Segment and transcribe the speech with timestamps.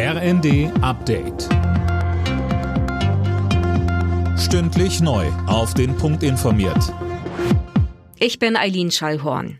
[0.00, 1.48] RND Update.
[4.38, 5.26] Stündlich neu.
[5.48, 6.94] Auf den Punkt informiert.
[8.20, 9.58] Ich bin Eileen Schallhorn.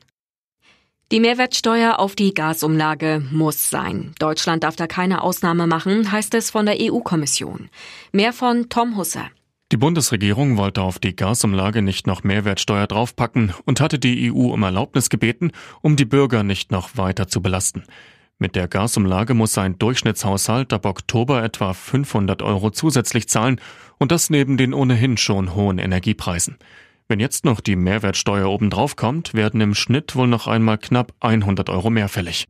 [1.11, 4.15] Die Mehrwertsteuer auf die Gasumlage muss sein.
[4.21, 7.69] Deutschland darf da keine Ausnahme machen, heißt es von der EU-Kommission.
[8.13, 9.29] Mehr von Tom Husser.
[9.73, 14.63] Die Bundesregierung wollte auf die Gasumlage nicht noch Mehrwertsteuer draufpacken und hatte die EU um
[14.63, 15.51] Erlaubnis gebeten,
[15.83, 17.83] um die Bürger nicht noch weiter zu belasten.
[18.41, 23.61] Mit der Gasumlage muss ein Durchschnittshaushalt ab Oktober etwa 500 Euro zusätzlich zahlen
[23.99, 26.57] und das neben den ohnehin schon hohen Energiepreisen.
[27.09, 31.69] Wenn jetzt noch die Mehrwertsteuer obendrauf kommt, werden im Schnitt wohl noch einmal knapp 100
[31.69, 32.47] Euro mehr fällig.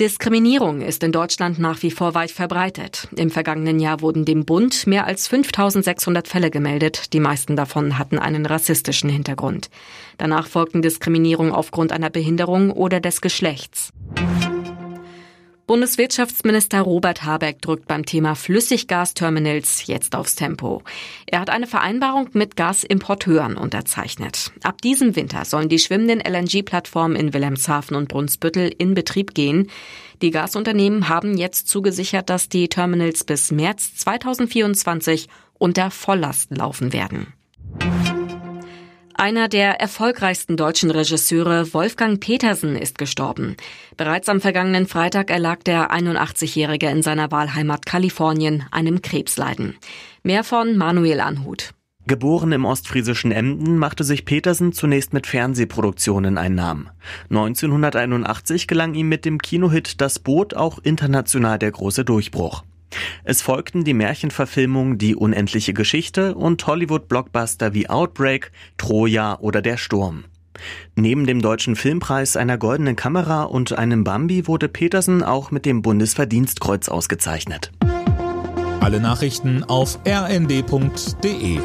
[0.00, 3.08] Diskriminierung ist in Deutschland nach wie vor weit verbreitet.
[3.16, 7.12] Im vergangenen Jahr wurden dem Bund mehr als 5600 Fälle gemeldet.
[7.12, 9.70] Die meisten davon hatten einen rassistischen Hintergrund.
[10.16, 13.92] Danach folgten Diskriminierung aufgrund einer Behinderung oder des Geschlechts.
[15.68, 20.82] Bundeswirtschaftsminister Robert Habeck drückt beim Thema Flüssiggasterminals jetzt aufs Tempo.
[21.26, 24.50] Er hat eine Vereinbarung mit Gasimporteuren unterzeichnet.
[24.62, 29.68] Ab diesem Winter sollen die schwimmenden LNG-Plattformen in Wilhelmshaven und Brunsbüttel in Betrieb gehen.
[30.22, 35.28] Die Gasunternehmen haben jetzt zugesichert, dass die Terminals bis März 2024
[35.58, 37.34] unter Volllast laufen werden.
[39.20, 43.56] Einer der erfolgreichsten deutschen Regisseure, Wolfgang Petersen, ist gestorben.
[43.96, 49.74] Bereits am vergangenen Freitag erlag der 81-Jährige in seiner Wahlheimat Kalifornien einem Krebsleiden.
[50.22, 51.74] Mehr von Manuel Anhut.
[52.06, 56.88] Geboren im ostfriesischen Emden machte sich Petersen zunächst mit Fernsehproduktionen einen Namen.
[57.28, 62.62] 1981 gelang ihm mit dem Kinohit Das Boot auch international der große Durchbruch.
[63.30, 70.24] Es folgten die Märchenverfilmungen Die unendliche Geschichte und Hollywood-Blockbuster wie Outbreak, Troja oder Der Sturm.
[70.96, 75.82] Neben dem Deutschen Filmpreis, einer goldenen Kamera und einem Bambi wurde Petersen auch mit dem
[75.82, 77.70] Bundesverdienstkreuz ausgezeichnet.
[78.80, 81.58] Alle Nachrichten auf rnd.de